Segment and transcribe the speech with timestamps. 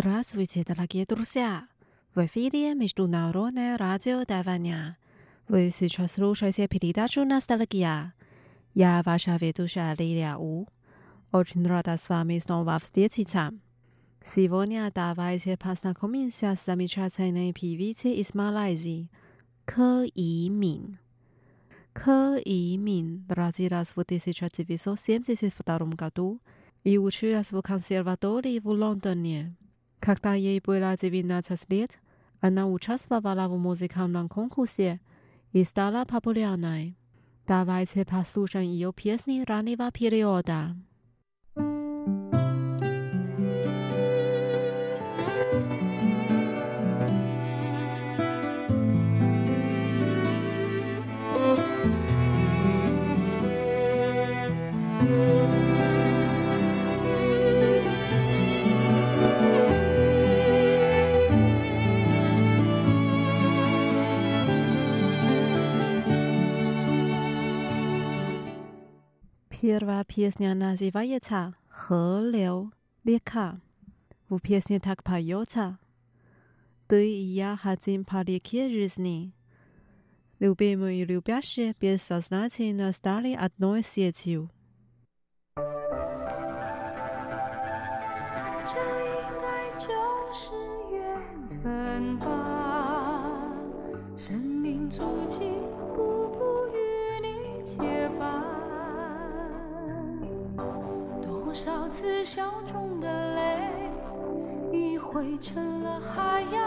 [0.00, 1.68] Здравствуйте, дорогие друзья!
[2.14, 4.96] В эфире Международное радио Тайваня.
[5.46, 8.14] Вы сейчас слушаете передачу «Ностальгия».
[8.72, 10.66] Я ваша ведущая Лилия У.
[11.32, 13.52] Очень рада с вами снова встретиться.
[14.22, 19.10] Сегодня давайте познакомимся с замечательной певицей из Малайзии,
[19.66, 20.96] Ke Yimin.
[21.92, 26.40] Ke Yimin родилась в 1972 году
[26.84, 29.58] и училась в консерватории в Лондоне.
[30.00, 32.00] Когда ей было 19 лет,
[32.40, 35.00] она участвовала в музыкальном конкурсе
[35.52, 36.96] и стала популярной.
[37.46, 40.74] Давайте послушаем ее песни раннего периода.
[69.60, 72.70] Pierwsza песня называется się He Liu
[73.04, 73.60] Lieka.
[74.30, 75.76] W pieśni поется.
[76.88, 79.34] Ты и я хотим по реке жизни.
[80.38, 84.48] Любимые и любящие бессознательно стали одной сетью.
[85.56, 86.09] Thank you.
[101.50, 103.90] 多少次笑中的泪，
[104.72, 106.62] 已汇成了海洋，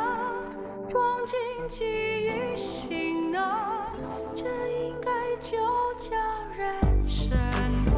[0.90, 1.40] 装进
[1.70, 1.86] 记
[2.26, 3.88] 忆行囊，
[4.36, 4.44] 这
[4.84, 5.56] 应该就
[5.98, 6.18] 叫
[6.58, 7.93] 人生。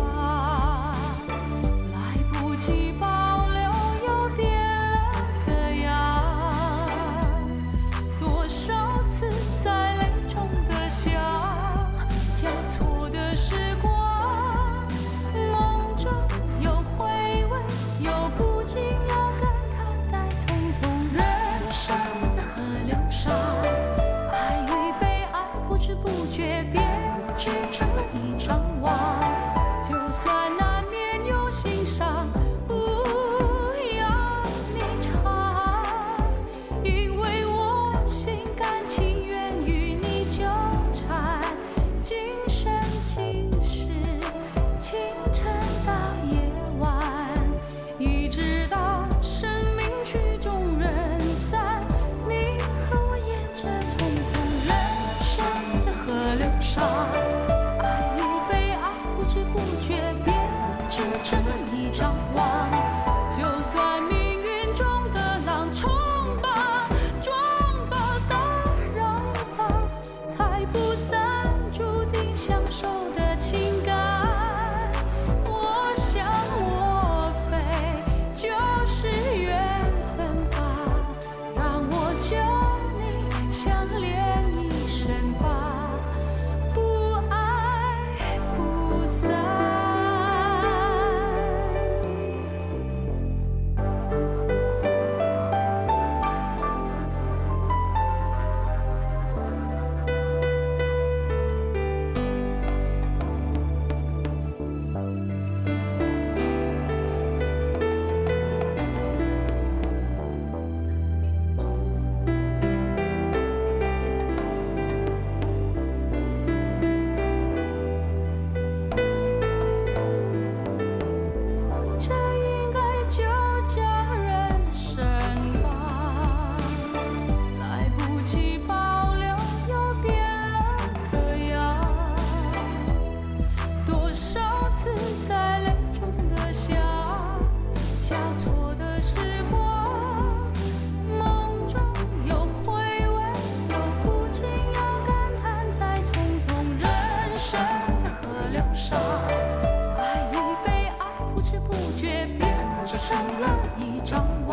[153.06, 154.44] 成了一张。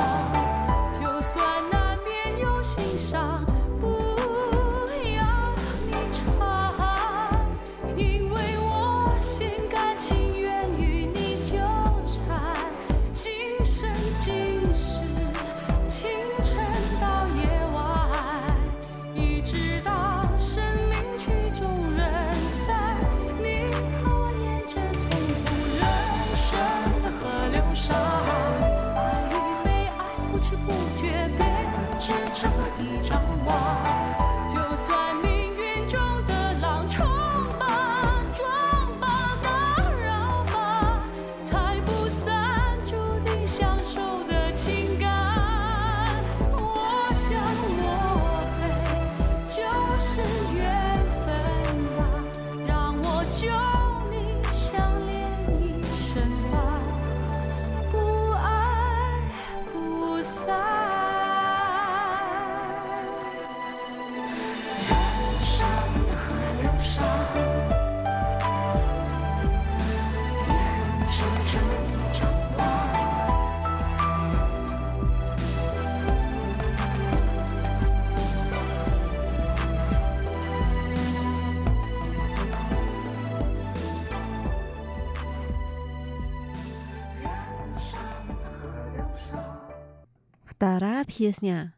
[90.72, 91.72] Sara piesnya，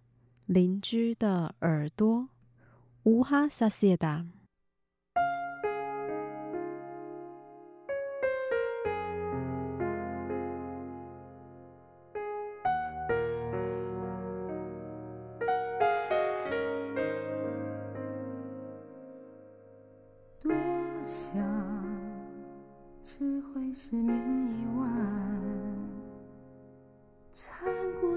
[0.47, 2.29] 邻居的耳朵。
[3.03, 4.25] Uha sasieda。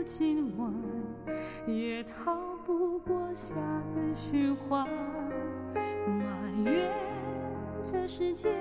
[0.09, 0.73] 今晚
[1.67, 2.33] 也逃
[2.65, 3.55] 不过下
[3.93, 4.87] 个循环，
[6.05, 6.89] 埋怨
[7.83, 8.55] 这世界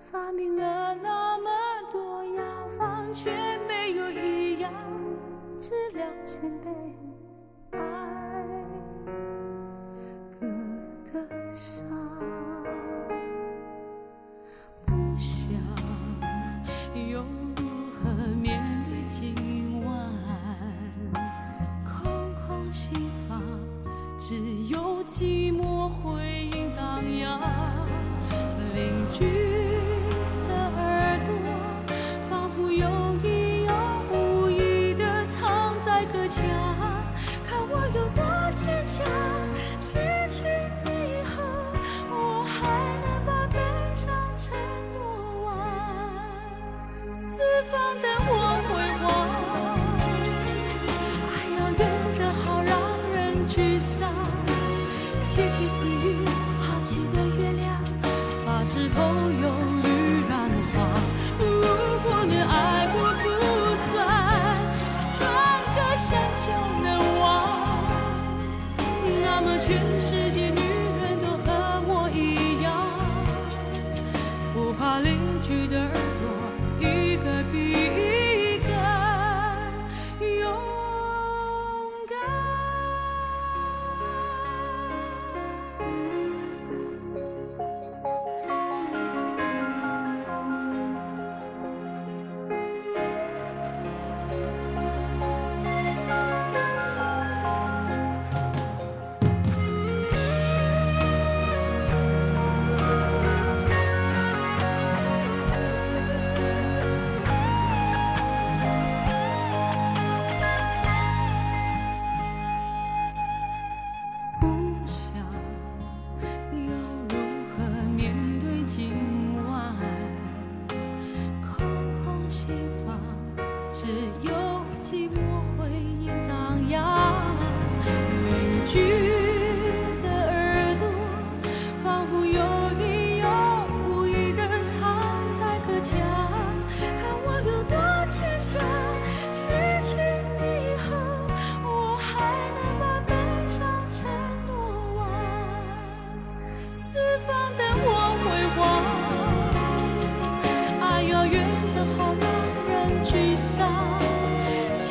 [0.00, 1.48] 发明了那么
[1.92, 2.42] 多药
[2.76, 3.30] 方，却
[3.68, 4.72] 没有一样
[5.60, 7.11] 治疗前辈。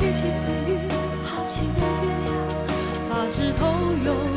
[0.02, 0.76] 窃窃私语
[1.24, 2.34] 好奇的月亮
[3.08, 3.68] 把枝头
[4.04, 4.31] 用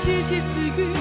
[0.00, 0.94] 시시쓰기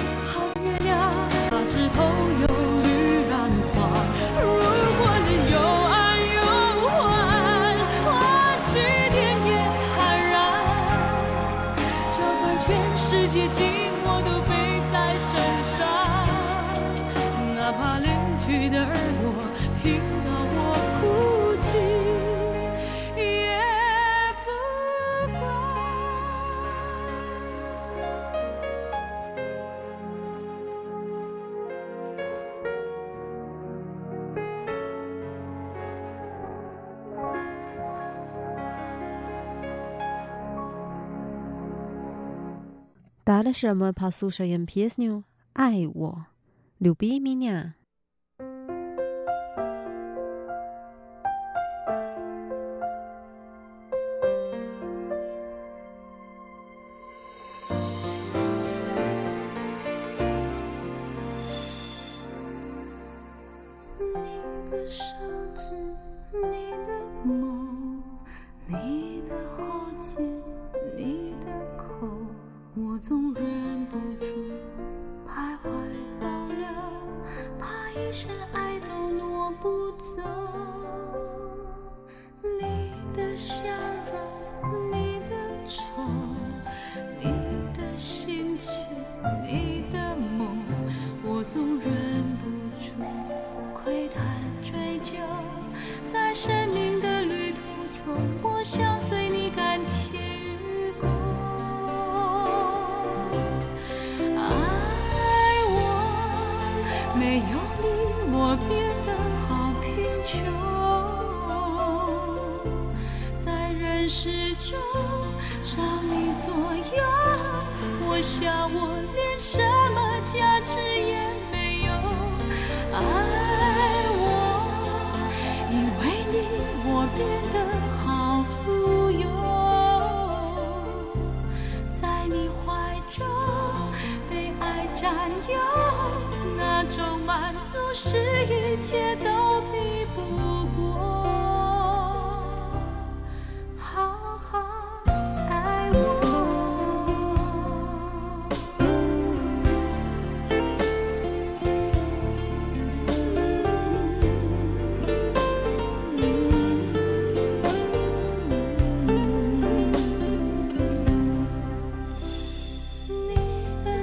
[43.30, 46.26] 达了什么怕宿舍人 ps 你爱我。
[46.80, 47.48] 牛逼米妮
[83.40, 83.79] 笑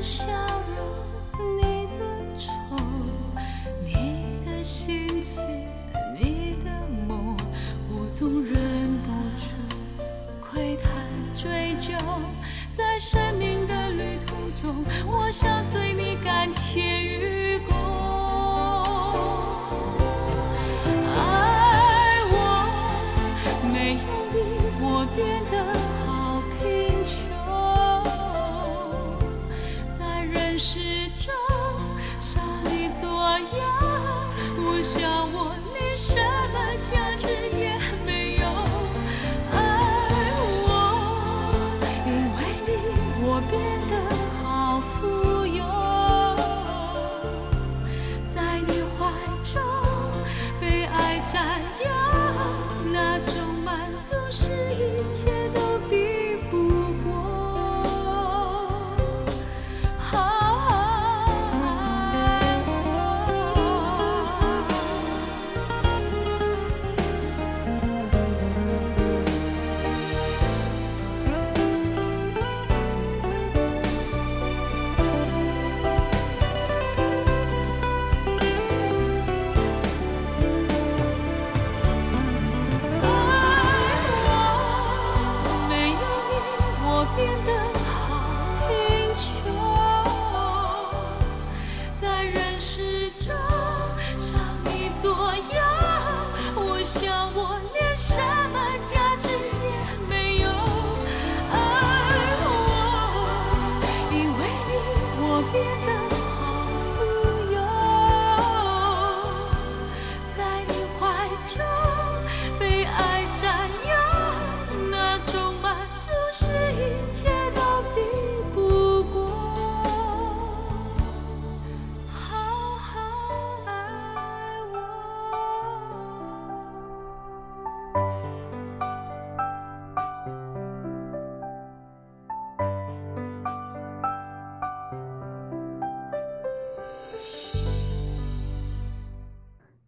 [0.01, 0.27] 笑
[0.77, 2.01] 容，你的
[2.39, 2.51] 愁，
[3.83, 5.43] 你的心情，
[6.15, 6.71] 你的
[7.09, 7.37] 梦，
[7.91, 8.55] 我总忍
[8.99, 9.47] 不住
[10.41, 10.93] 窥探
[11.35, 11.93] 追究。
[12.77, 16.96] 在生命的旅途中，我想随你甘甜。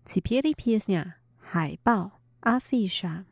[0.08, 2.56] c i p i e r i p i e s n a 海报 a
[2.56, 3.26] f i s h a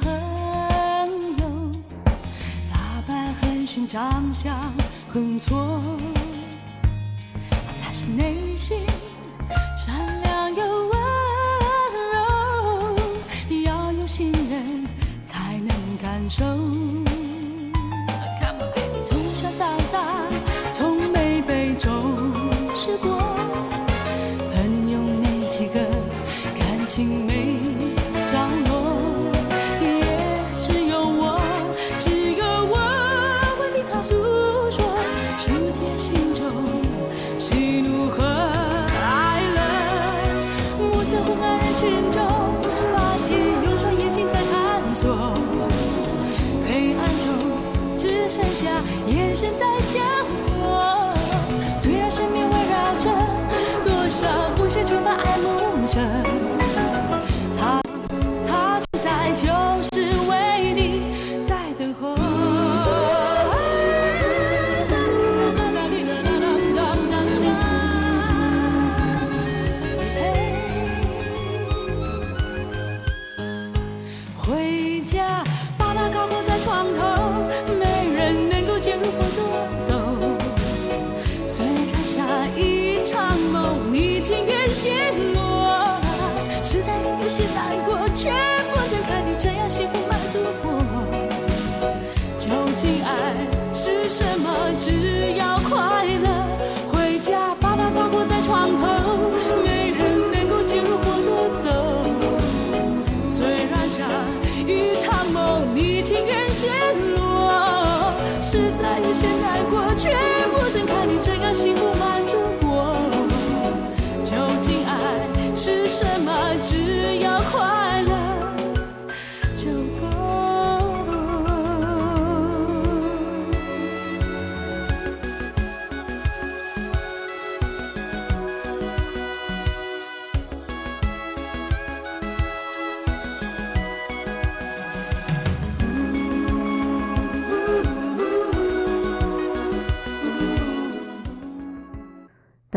[0.00, 0.10] 朋
[1.38, 1.72] 友，
[2.72, 4.54] 打扮很逊，长相
[5.08, 5.80] 很挫，
[7.82, 8.78] 但是内心
[9.76, 10.92] 善良又温
[12.12, 14.86] 柔，要有信任
[15.26, 15.68] 才能
[16.02, 16.44] 感受。
[41.10, 41.16] 在。
[41.18, 42.22] 昏暗人群中，
[42.94, 45.34] 发现有双眼睛在探索。
[46.64, 47.26] 黑暗中
[47.98, 48.70] 只剩下
[49.08, 49.98] 眼神在交
[50.40, 50.49] 错。
[82.40, 86.00] 那一场梦，你情愿陷落，
[86.64, 88.30] 实在有些难过，却
[88.72, 90.09] 不曾看你这样幸福。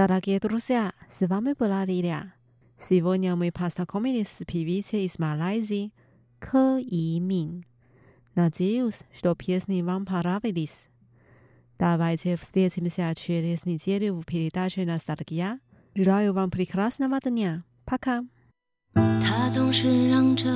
[0.02, 2.34] Дорогие друзья, с вами была Лилия.
[2.78, 5.92] Сегодня мы познакомились с певицей из Малайзии
[6.38, 7.64] К Имин.
[8.34, 10.88] Надеюсь, что песни вам понравились.
[11.78, 15.60] Давайте встретимся через неделю в передаче «Ностальгия».
[15.94, 17.64] Желаю вам прекрасного дня.
[17.84, 18.24] Пока.
[18.94, 20.48] 他总是嚷着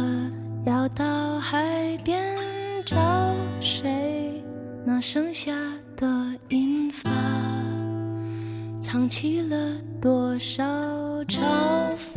[0.64, 2.36] 要到海边
[2.84, 4.42] 找谁，
[4.86, 5.52] 那剩下
[5.96, 6.06] 的
[6.50, 6.75] 银
[8.97, 9.55] 发，藏起了
[10.01, 10.63] 多少
[11.25, 11.39] 嘲
[11.95, 12.16] 讽。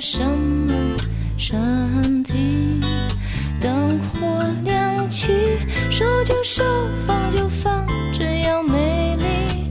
[0.00, 0.72] 什么
[1.36, 2.80] 身体。
[3.60, 5.32] 灯火亮起，
[5.90, 6.62] 手就手，
[7.06, 9.70] 放就放，只要美丽。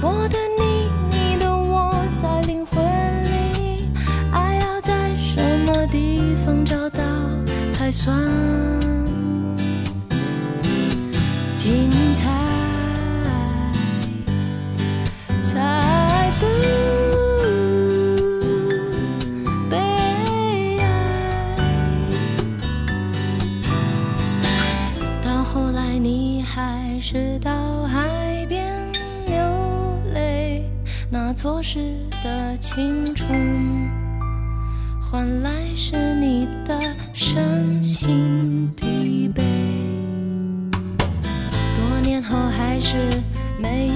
[0.00, 2.82] 我的你，你的我，在灵魂
[3.24, 3.90] 里，
[4.32, 7.02] 爱要在什么地方找到
[7.70, 8.16] 才算
[31.36, 31.94] 昨日
[32.24, 33.28] 的青春，
[34.98, 36.74] 换来是你的
[37.12, 39.42] 身心疲惫。
[40.98, 42.96] 多年后还是
[43.60, 43.88] 没